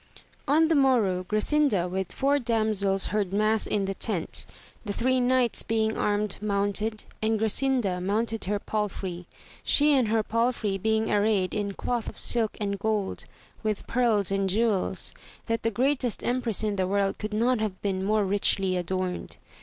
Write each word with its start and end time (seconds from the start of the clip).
N 0.47 0.67
the 0.67 0.73
morrow 0.73 1.23
Grasinda 1.25 1.87
with 1.87 2.11
four 2.11 2.39
damsels 2.39 3.05
heard 3.13 3.31
mass 3.31 3.67
in 3.67 3.85
the 3.85 3.93
tent, 3.93 4.47
the 4.83 4.93
three 4.93 5.19
knights 5.19 5.61
being 5.61 5.95
armed 5.95 6.39
mounted, 6.41 7.05
and 7.21 7.39
Grasinda 7.39 8.01
mount 8.03 8.33
ed 8.33 8.45
her 8.45 8.57
palfrey, 8.57 9.27
she 9.61 9.93
and 9.93 10.07
her 10.07 10.23
palfrey 10.23 10.79
being 10.79 11.11
arrayed 11.11 11.53
in 11.53 11.73
<5loth 11.73 12.09
of 12.09 12.19
silk 12.19 12.57
and 12.59 12.79
gold, 12.79 13.25
with 13.61 13.85
pearls 13.85 14.31
and 14.31 14.49
jewels, 14.49 15.13
that 15.45 15.61
the 15.61 15.69
greatest 15.69 16.23
empress 16.23 16.63
in 16.63 16.77
the 16.77 16.87
world 16.87 17.19
could 17.19 17.31
not 17.31 17.59
have 17.59 17.79
been 17.83 18.03
more 18.03 18.25
richly 18.25 18.75
adorned. 18.75 19.37